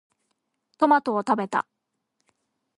[0.79, 1.67] トマトを食べた。